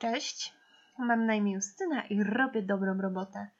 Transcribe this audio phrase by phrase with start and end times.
[0.00, 0.54] Cześć,
[0.98, 3.50] mam na imię Justyna i robię dobrą robotę.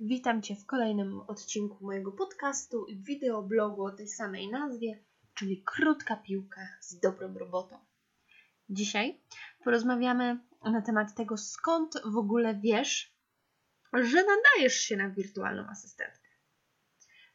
[0.00, 6.16] Witam Cię w kolejnym odcinku mojego podcastu i wideoblogu o tej samej nazwie, czyli Krótka
[6.16, 7.78] Piłka z dobrą robotą.
[8.70, 9.20] Dzisiaj
[9.64, 13.14] porozmawiamy na temat tego, skąd w ogóle wiesz,
[13.92, 16.28] że nadajesz się na wirtualną asystentkę.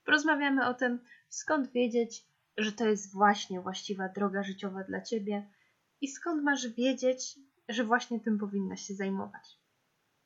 [0.05, 2.25] Porozmawiamy o tym, skąd wiedzieć,
[2.57, 5.49] że to jest właśnie właściwa droga życiowa dla Ciebie
[6.01, 7.39] i skąd masz wiedzieć,
[7.69, 9.59] że właśnie tym powinnaś się zajmować.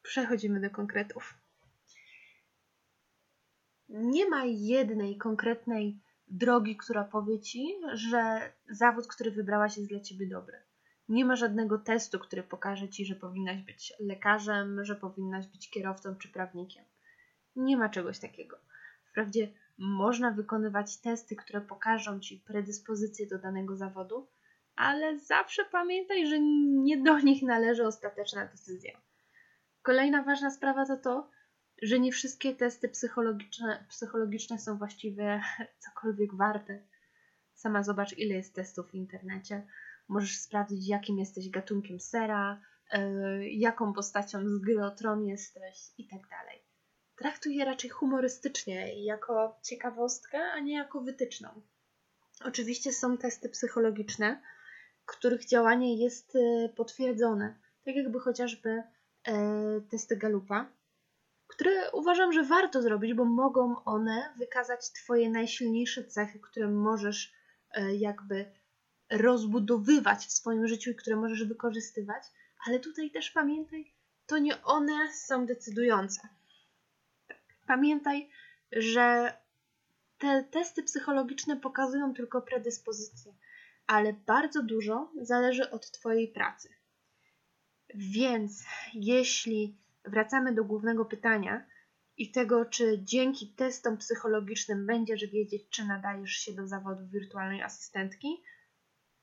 [0.02, 1.38] Przechodzimy do konkretów.
[3.90, 10.27] Nie ma jednej konkretnej drogi, która powie ci, że zawód, który wybrałaś, jest dla ciebie
[10.27, 10.58] dobry.
[11.09, 16.16] Nie ma żadnego testu, który pokaże ci, że powinnaś być lekarzem, że powinnaś być kierowcą
[16.16, 16.85] czy prawnikiem.
[17.55, 18.58] Nie ma czegoś takiego.
[19.05, 24.27] Wprawdzie można wykonywać testy, które pokażą ci predyspozycję do danego zawodu,
[24.82, 29.01] ale zawsze pamiętaj, że nie do nich należy ostateczna decyzja.
[29.82, 31.29] Kolejna ważna sprawa to to,
[31.82, 35.41] że nie wszystkie testy psychologiczne, psychologiczne są właściwie
[35.85, 36.84] cokolwiek warte.
[37.54, 39.68] Sama zobacz, ile jest testów w internecie.
[40.07, 42.62] Możesz sprawdzić, jakim jesteś gatunkiem sera,
[42.93, 46.59] yy, jaką postacią z gry o tron jesteś i tak dalej.
[47.15, 51.62] Traktuj je raczej humorystycznie i jako ciekawostkę, a nie jako wytyczną.
[52.46, 54.41] Oczywiście są testy psychologiczne,
[55.05, 58.84] których działanie jest e, potwierdzone, tak jakby chociażby
[59.27, 60.70] e, testy Galupa,
[61.48, 67.34] które uważam, że warto zrobić, bo mogą one wykazać Twoje najsilniejsze cechy, które możesz
[67.72, 68.52] e, jakby
[69.09, 72.24] rozbudowywać w swoim życiu i które możesz wykorzystywać,
[72.68, 73.94] ale tutaj też pamiętaj,
[74.25, 76.22] to nie one są decydujące.
[77.68, 78.30] Pamiętaj,
[78.72, 79.34] że
[80.18, 83.34] te testy psychologiczne pokazują tylko predyspozycje
[83.91, 86.69] ale bardzo dużo zależy od Twojej pracy.
[87.96, 91.68] Więc jeśli wracamy do głównego pytania
[92.18, 98.44] i tego, czy dzięki testom psychologicznym będziesz wiedzieć, czy nadajesz się do zawodu wirtualnej asystentki,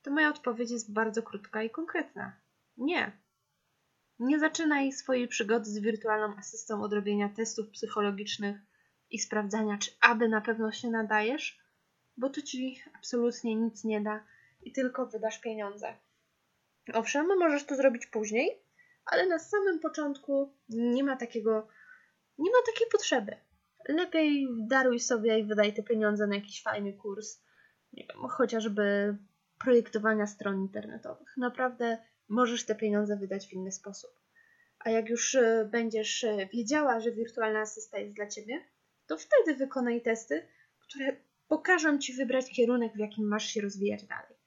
[0.02, 2.40] to moja odpowiedź jest bardzo krótka i konkretna.
[2.76, 3.12] Nie.
[4.18, 8.60] Nie zaczynaj swojej przygody z wirtualną asystą od robienia testów psychologicznych
[9.10, 11.58] i sprawdzania, czy aby na pewno się nadajesz,
[12.16, 14.24] bo to ci absolutnie nic nie da
[14.68, 15.94] i tylko wydasz pieniądze.
[16.94, 18.62] Owszem, możesz to zrobić później,
[19.06, 21.68] ale na samym początku nie ma takiego,
[22.38, 23.36] nie ma takiej potrzeby.
[23.88, 27.42] Lepiej daruj sobie i wydaj te pieniądze na jakiś fajny kurs,
[27.92, 29.16] nie wiem, chociażby
[29.58, 31.36] projektowania stron internetowych.
[31.36, 34.10] Naprawdę możesz te pieniądze wydać w inny sposób.
[34.78, 38.64] A jak już e, będziesz e, wiedziała, że wirtualna asysta jest dla ciebie,
[39.06, 40.48] to wtedy wykonaj testy,
[40.80, 41.16] które
[41.48, 44.37] pokażą ci wybrać kierunek, w jakim masz się rozwijać dalej.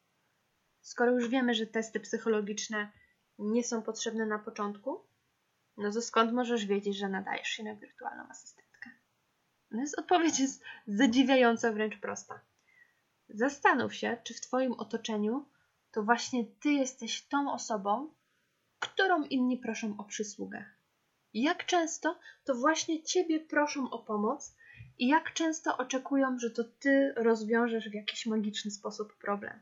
[0.81, 2.91] Skoro już wiemy, że testy psychologiczne
[3.39, 5.03] nie są potrzebne na początku,
[5.77, 8.89] no to skąd możesz wiedzieć, że nadajesz się na wirtualną asystentkę?
[9.71, 12.41] No jest, odpowiedź jest zadziwiająco wręcz prosta.
[13.29, 15.45] Zastanów się, czy w Twoim otoczeniu
[15.91, 18.13] to właśnie Ty jesteś tą osobą,
[18.79, 20.65] którą inni proszą o przysługę.
[21.33, 24.55] Jak często to właśnie Ciebie proszą o pomoc
[24.99, 29.59] i jak często oczekują, że to Ty rozwiążesz w jakiś magiczny sposób problem.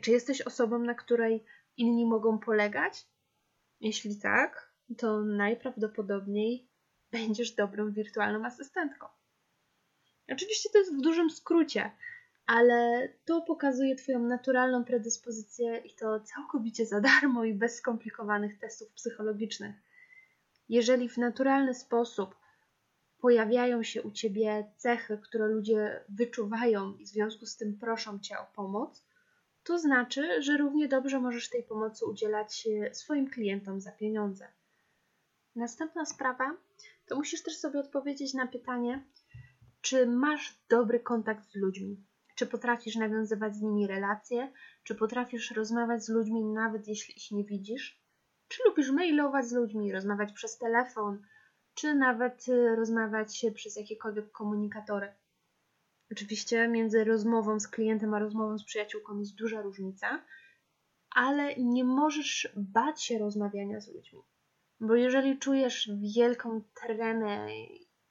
[0.00, 1.44] Czy jesteś osobą, na której
[1.76, 3.06] inni mogą polegać?
[3.80, 6.68] Jeśli tak, to najprawdopodobniej
[7.10, 9.06] będziesz dobrą wirtualną asystentką.
[10.32, 11.90] Oczywiście to jest w dużym skrócie,
[12.46, 18.92] ale to pokazuje Twoją naturalną predyspozycję i to całkowicie za darmo i bez skomplikowanych testów
[18.92, 19.74] psychologicznych.
[20.68, 22.36] Jeżeli w naturalny sposób
[23.18, 28.38] pojawiają się u Ciebie cechy, które ludzie wyczuwają i w związku z tym proszą Cię
[28.38, 29.04] o pomoc,
[29.64, 34.48] to znaczy, że równie dobrze możesz tej pomocy udzielać e, swoim klientom za pieniądze.
[35.56, 36.56] Następna sprawa
[37.06, 39.04] to musisz też sobie odpowiedzieć na pytanie,
[39.80, 42.04] czy masz dobry kontakt z ludźmi,
[42.36, 44.52] czy potrafisz nawiązywać z nimi relacje,
[44.84, 48.02] czy potrafisz rozmawiać z ludźmi nawet jeśli ich nie widzisz,
[48.48, 51.22] czy lubisz mailować z ludźmi, rozmawiać przez telefon,
[51.74, 55.12] czy nawet e, rozmawiać przez jakiekolwiek komunikatory.
[56.12, 60.24] Oczywiście między rozmową z klientem a rozmową z przyjaciółką jest duża różnica,
[61.10, 64.22] ale nie możesz bać się rozmawiania z ludźmi.
[64.80, 67.46] Bo jeżeli czujesz wielką tremę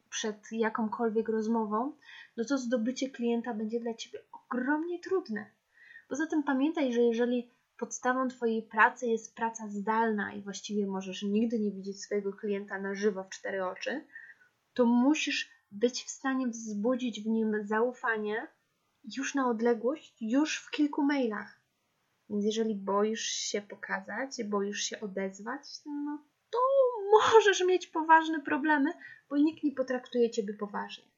[0.10, 1.94] przed jakąkolwiek rozmową,
[2.38, 5.46] no to zdobycie klienta będzie dla ciebie ogromnie trudne.
[6.10, 11.60] Poza tym pamiętaj, że jeżeli podstawą Twojej pracy jest praca zdalna i właściwie możesz nigdy
[11.60, 14.06] nie widzieć swojego klienta na żywo w cztery oczy,
[14.74, 18.48] to musisz być w stanie wzbudzić w nim zaufanie
[19.18, 21.62] już na odległość, już w kilku mailach.
[22.30, 26.60] Więc jeżeli boisz się pokazać, boisz się odezwać, no to
[27.12, 28.94] możesz mieć poważne problemy,
[29.30, 31.14] bo nikt nie potraktuje ciebie poważnie.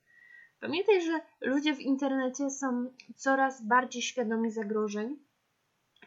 [0.60, 5.18] Pamiętaj, że ludzie w internecie są coraz bardziej świadomi zagrożeń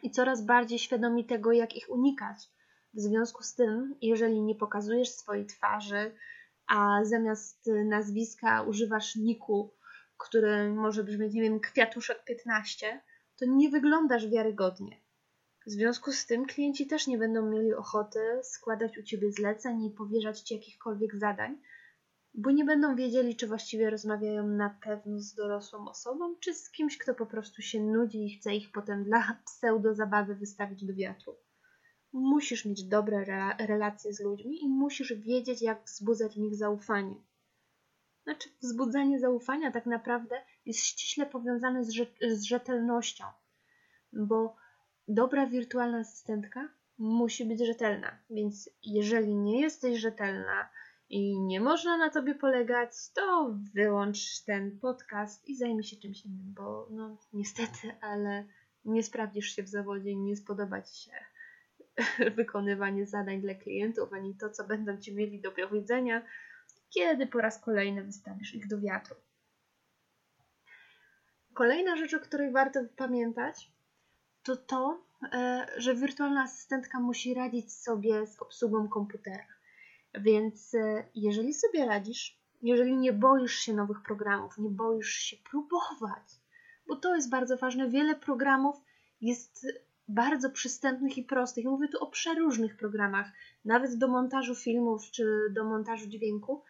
[0.03, 2.37] i coraz bardziej świadomi tego, jak ich unikać.
[2.93, 6.11] W związku z tym, jeżeli nie pokazujesz swojej twarzy,
[6.69, 9.73] a zamiast nazwiska używasz niku,
[10.17, 13.01] który może brzmieć, nie wiem, kwiatuszek 15,
[13.39, 15.01] to nie wyglądasz wiarygodnie.
[15.67, 19.91] W związku z tym klienci też nie będą mieli ochoty składać u ciebie zleceń i
[19.91, 21.61] powierzać ci jakichkolwiek zadań,
[22.33, 26.97] bo nie będą wiedzieli, czy właściwie rozmawiają na pewno z dorosłą osobą, czy z kimś,
[26.97, 31.35] kto po prostu się nudzi i chce ich potem dla pseudo zabawy wystawić do wiatru.
[32.13, 33.25] Musisz mieć dobre
[33.59, 37.15] relacje z ludźmi i musisz wiedzieć, jak wzbudzać w nich zaufanie.
[38.23, 43.25] Znaczy, wzbudzanie zaufania tak naprawdę jest ściśle powiązane z, z rzetelnością,
[44.13, 44.55] bo
[45.07, 48.19] dobra wirtualna asystentka musi być rzetelna.
[48.29, 50.69] Więc jeżeli nie jesteś rzetelna
[51.09, 56.53] i nie można na tobie polegać, to wyłącz ten podcast i zajmij się czymś innym,
[56.53, 58.45] bo no niestety, ale
[58.85, 61.11] nie sprawdzisz się w zawodzie, nie spodoba ci się
[62.37, 66.21] wykonywanie zadań dla klientów, ani to, co będą ci mieli do powiedzenia,
[66.89, 69.15] kiedy po raz kolejny wystawisz ich do wiatru.
[71.53, 73.71] Kolejna rzecz, o której warto pamiętać,
[74.43, 75.03] to to,
[75.33, 79.47] e, że wirtualna asystentka musi radzić sobie z obsługą komputera.
[80.13, 86.23] Więc e, jeżeli sobie radzisz, jeżeli nie boisz się nowych programów, nie boisz się próbować,
[86.87, 88.75] bo to jest bardzo ważne, wiele programów
[89.21, 89.67] jest
[90.09, 91.65] bardzo przystępnych i prostych.
[91.65, 93.31] mówię tu o przeróżnych programach,
[93.65, 96.63] nawet do montażu filmów czy do montażu dźwięku,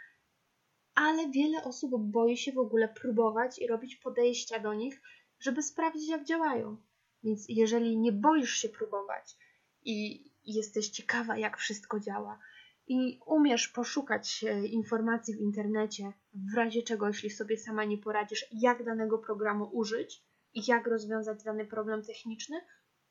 [0.95, 5.01] ale wiele osób boi się w ogóle próbować i robić podejścia do nich,
[5.39, 6.77] żeby sprawdzić, jak działają.
[7.23, 9.37] Więc jeżeli nie boisz się próbować
[9.85, 12.39] i jesteś ciekawa, jak wszystko działa,
[12.87, 18.85] i umiesz poszukać informacji w internecie, w razie czego, jeśli sobie sama nie poradzisz, jak
[18.85, 22.61] danego programu użyć i jak rozwiązać dany problem techniczny,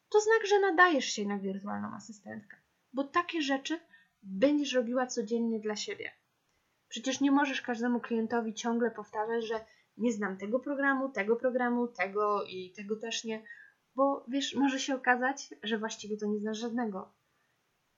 [0.08, 2.56] to znak, że nadajesz się na wirtualną asystentkę,
[2.93, 3.81] bo takie rzeczy
[4.22, 6.10] będziesz robiła codziennie dla siebie.
[6.88, 9.64] Przecież nie możesz każdemu klientowi ciągle powtarzać, że
[9.96, 13.43] nie znam tego programu, tego programu, tego i tego też nie,
[13.94, 17.12] bo wiesz, może się okazać, że właściwie to nie znasz żadnego.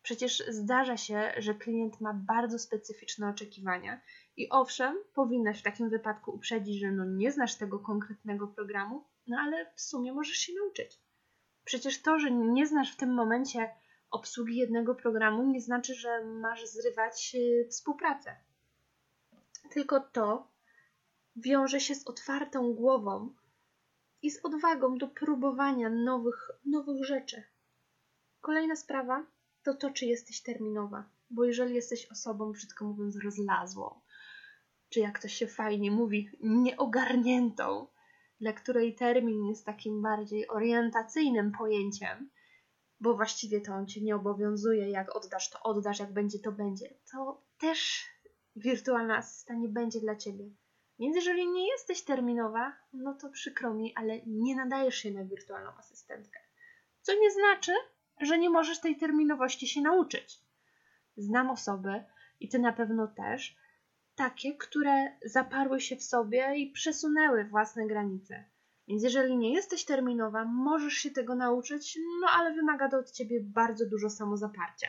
[0.03, 4.01] Przecież zdarza się, że klient ma bardzo specyficzne oczekiwania
[4.37, 9.39] i owszem, powinnaś w takim wypadku uprzedzić, że no nie znasz tego konkretnego programu, no
[9.41, 10.99] ale w sumie możesz się nauczyć.
[11.71, 13.71] Przecież to, że nie znasz w tym momencie
[14.11, 18.37] obsługi jednego programu, nie znaczy, że masz zrywać y, współpracę.
[19.73, 20.49] Tylko to
[21.37, 23.35] wiąże się z otwartą głową
[24.23, 27.43] i z odwagą do próbowania nowych, nowych rzeczy.
[28.41, 29.27] Kolejna sprawa
[29.63, 31.11] to to, czy jesteś terminowa.
[31.31, 34.01] Bo jeżeli jesteś osobą, brzydko mówiąc, rozlazłą,
[34.89, 37.87] czy jak to się fajnie mówi, nieogarniętą,
[38.41, 42.31] dla której termin jest takim bardziej orientacyjnym pojęciem,
[43.01, 46.95] bo właściwie to on cię nie obowiązuje, jak oddasz to oddasz, jak będzie to będzie,
[47.13, 48.05] to też
[48.57, 50.51] wirtualna asysta nie będzie dla ciebie.
[50.99, 55.71] Więc jeżeli nie jesteś terminowa, no to przykro mi, ale nie nadajesz się na wirtualną
[55.71, 56.39] asystentkę.
[57.03, 57.73] Co nie znaczy,
[58.21, 60.39] że nie możesz tej terminowości się nauczyć.
[61.17, 62.05] Znam osoby,
[62.41, 63.57] i ty na pewno też,
[64.21, 68.45] takie, które zaparły się w sobie i przesunęły własne granice.
[68.89, 73.41] Więc jeżeli nie jesteś terminowa, możesz się tego nauczyć, no ale wymaga to od ciebie
[73.43, 74.89] bardzo dużo samozaparcia.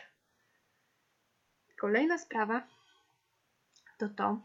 [1.80, 2.68] Kolejna sprawa
[3.98, 4.42] to to,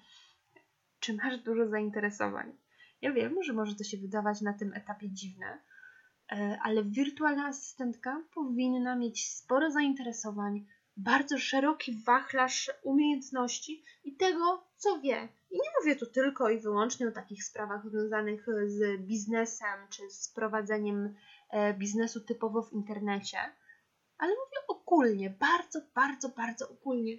[1.00, 2.58] czy masz dużo zainteresowań.
[3.02, 5.60] Ja wiem, że może to się wydawać na tym etapie dziwne,
[6.32, 10.66] e, ale wirtualna asystentka powinna mieć sporo zainteresowań,
[10.98, 15.28] bardzo szeroki wachlarz umiejętności i tego, co wie.
[15.52, 20.30] I nie mówię tu tylko i wyłącznie o takich sprawach związanych z biznesem czy z
[20.30, 21.16] prowadzeniem
[21.50, 23.38] e, biznesu typowo w internecie,
[24.18, 27.18] ale mówię ogólnie, bardzo, bardzo, bardzo ogólnie,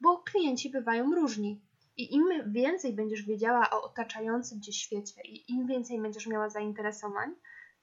[0.00, 1.64] bo klienci bywają różni.
[1.96, 7.34] I im więcej będziesz wiedziała o otaczającym cię świecie i im więcej będziesz miała zainteresowań,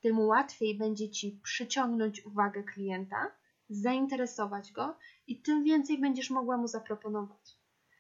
[0.02, 3.32] tym łatwiej będzie ci przyciągnąć uwagę klienta
[3.70, 7.58] zainteresować go i tym więcej będziesz mogła mu zaproponować.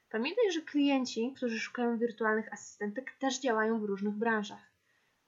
[0.09, 4.71] Pamiętaj, że klienci, którzy szukają wirtualnych asystentek, też działają w różnych branżach.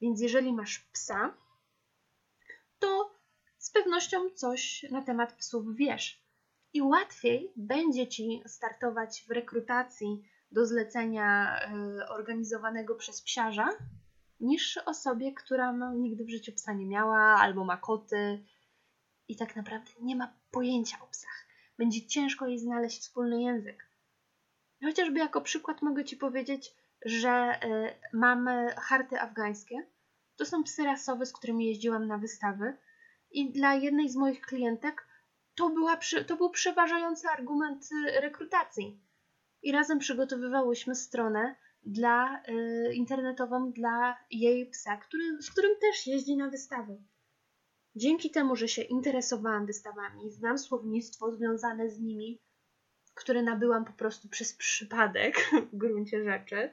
[0.00, 1.34] Więc jeżeli masz psa,
[2.78, 3.10] to
[3.58, 6.22] z pewnością coś na temat psów wiesz.
[6.72, 11.60] I łatwiej będzie ci startować w rekrutacji do zlecenia
[12.00, 13.68] y, organizowanego przez psiarza,
[14.40, 18.44] niż osobie, która no, nigdy w życiu psa nie miała albo ma koty
[19.28, 21.46] i tak naprawdę nie ma pojęcia o psach.
[21.78, 23.88] Będzie ciężko jej znaleźć wspólny język.
[24.84, 29.86] Chociażby jako przykład mogę Ci powiedzieć, że y, mamy harty afgańskie.
[30.36, 32.76] To są psy rasowe, z którymi jeździłam na wystawy
[33.30, 35.06] i dla jednej z moich klientek
[35.54, 39.00] to, była, to był przeważający argument y, rekrutacji.
[39.62, 46.36] I razem przygotowywałyśmy stronę dla, y, internetową dla jej psa, który, z którym też jeździ
[46.36, 46.98] na wystawy.
[47.98, 52.42] Dzięki temu, że się interesowałam wystawami, znam słownictwo związane z nimi,
[53.14, 56.72] które nabyłam po prostu przez przypadek w gruncie rzeczy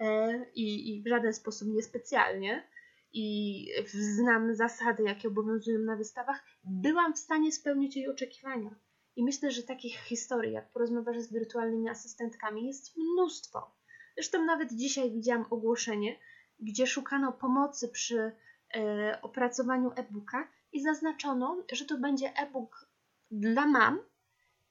[0.00, 2.68] e, i, i w żaden sposób niespecjalnie,
[3.12, 8.74] i znam zasady, jakie obowiązują na wystawach, byłam w stanie spełnić jej oczekiwania.
[9.16, 13.76] I myślę, że takich historii, jak porozmawiasz z wirtualnymi asystentkami, jest mnóstwo.
[14.16, 16.18] Zresztą nawet dzisiaj widziałam ogłoszenie,
[16.60, 18.32] gdzie szukano pomocy przy
[18.74, 22.86] e, opracowaniu e-booka i zaznaczono, że to będzie e-book
[23.30, 24.00] dla mam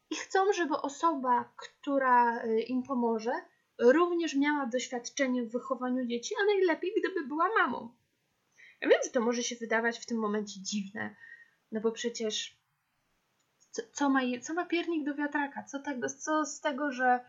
[0.09, 3.31] i chcą, żeby osoba, która e, im pomoże,
[3.79, 7.93] również miała doświadczenie w wychowaniu dzieci, a najlepiej, gdyby była mamą.
[8.81, 11.15] Ja wiem, że to może się wydawać w tym momencie dziwne,
[11.71, 12.61] no bo przecież
[13.71, 15.63] co, co ma, co ma piernik do wiatraka?
[15.63, 17.19] Co, tego, co z tego, że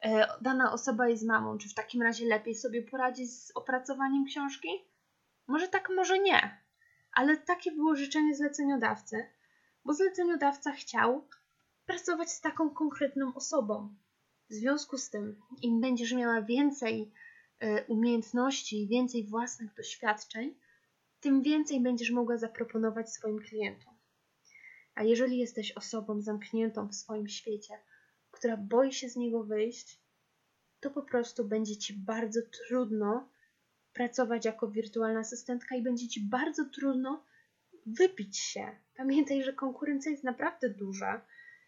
[0.00, 1.58] e, dana osoba jest mamą?
[1.58, 4.68] Czy w takim razie lepiej sobie poradzi z opracowaniem książki?
[5.46, 6.61] Może tak, może nie.
[7.12, 9.26] Ale takie było życzenie zleceniodawcy,
[9.84, 11.28] bo zleceniodawca chciał
[11.86, 13.94] pracować z taką konkretną osobą.
[14.50, 17.12] W związku z tym, im będziesz miała więcej
[17.60, 20.54] e, umiejętności, więcej własnych doświadczeń,
[21.20, 23.94] tym więcej będziesz mogła zaproponować swoim klientom.
[24.94, 27.74] A jeżeli jesteś osobą zamkniętą w swoim świecie,
[28.30, 30.00] która boi się z niego wyjść,
[30.80, 33.28] to po prostu będzie ci bardzo trudno
[33.94, 37.24] pracować jako wirtualna asystentka i będzie ci bardzo trudno
[37.86, 38.66] wypić się.
[38.96, 41.26] Pamiętaj, że konkurencja jest naprawdę duża.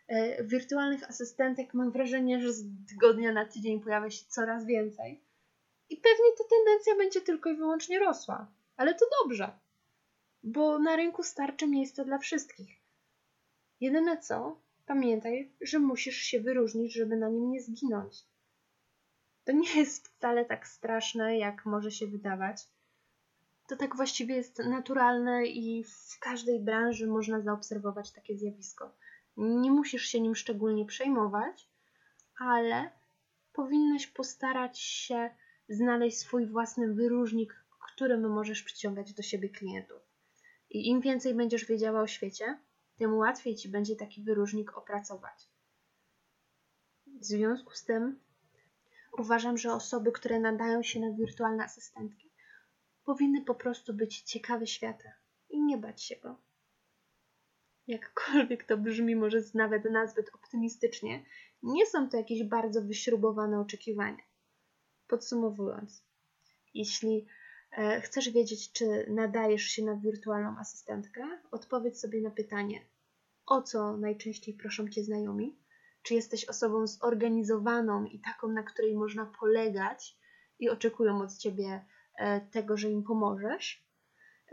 [0.08, 5.24] E, wirtualnych asystentek mam wrażenie, że z tygodnia na tydzień pojawia się coraz więcej.
[5.90, 8.52] I pewnie ta tendencja będzie tylko i wyłącznie rosła.
[8.76, 9.52] Ale to dobrze,
[10.42, 12.70] bo na rynku starczy miejsca dla wszystkich.
[13.80, 18.14] Jedyne co, pamiętaj, że musisz się wyróżnić, żeby na nim nie zginąć.
[19.44, 22.68] To nie jest wcale tak straszne, jak może się wydawać.
[23.68, 28.96] To tak właściwie jest naturalne i w każdej branży można zaobserwować takie zjawisko.
[29.36, 31.68] Nie musisz się nim szczególnie przejmować,
[32.38, 32.90] ale
[33.52, 35.30] powinnaś postarać się
[35.68, 40.02] znaleźć swój własny wyróżnik, którym możesz przyciągać do siebie klientów.
[40.70, 42.58] I im więcej będziesz wiedziała o świecie,
[42.96, 45.48] tym łatwiej ci będzie taki wyróżnik opracować.
[47.06, 48.20] W związku z tym
[49.18, 52.30] uważam, że osoby, które nadają się na wirtualne asystentki,
[53.04, 55.08] powinny po prostu być ciekawe świata
[55.48, 56.36] i nie bać się go.
[57.86, 61.24] Jakkolwiek to brzmi może nawet nazbyt optymistycznie,
[61.62, 64.22] nie są to jakieś bardzo wyśrubowane oczekiwania.
[65.06, 66.04] Podsumowując,
[66.74, 67.26] jeśli
[67.76, 71.40] E, chcesz wiedzieć, czy nadajesz się na wirtualną asystentkę?
[71.50, 72.80] Odpowiedz sobie na pytanie,
[73.46, 75.58] o co najczęściej proszą cię znajomi?
[76.04, 80.16] Czy jesteś osobą zorganizowaną i taką, na której można polegać
[80.58, 81.84] i oczekują od ciebie
[82.16, 83.84] e, tego, że im pomożesz?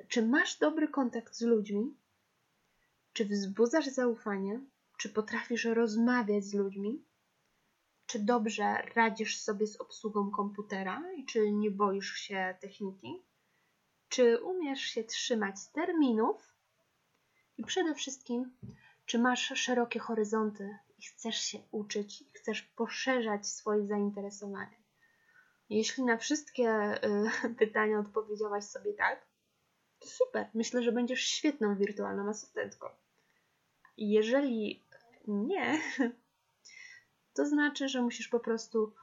[0.08, 1.98] Czy masz dobry kontakt z ludźmi?
[3.14, 4.62] Czy wzbudzasz zaufanie?
[4.98, 7.06] Czy potrafisz rozmawiać z ludźmi?
[8.12, 13.24] czy dobrze radzisz sobie z obsługą komputera i czy nie boisz się techniki,
[14.10, 16.56] czy umiesz się trzymać terminów
[17.58, 18.58] i przede wszystkim,
[19.06, 24.82] czy masz szerokie horyzonty i chcesz się uczyć, i chcesz poszerzać swoje zainteresowania.
[25.70, 26.96] Jeśli na wszystkie
[27.46, 29.26] y, pytania odpowiedziałaś sobie tak,
[30.00, 30.50] to super.
[30.54, 32.88] Myślę, że będziesz świetną wirtualną asystentką.
[33.98, 34.84] Jeżeli
[35.28, 35.82] nie,
[37.36, 38.94] to znaczy, że musisz po prostu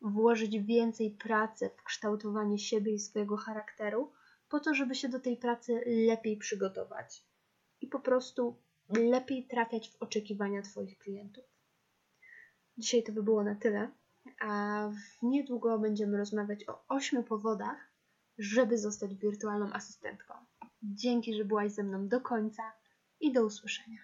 [0.00, 4.12] włożyć więcej pracy w kształtowanie siebie i swojego charakteru,
[4.48, 7.24] po to, żeby się do tej pracy lepiej przygotować
[7.80, 8.56] i po prostu
[8.88, 11.44] lepiej trafiać w oczekiwania Twoich klientów.
[12.78, 13.90] Dzisiaj to by było na tyle,
[14.40, 14.90] a
[15.22, 17.90] niedługo będziemy rozmawiać o ośmiu powodach,
[18.38, 20.34] żeby zostać wirtualną asystentką.
[20.82, 22.72] Dzięki, że byłaś ze mną do końca
[23.20, 24.00] i do usłyszenia.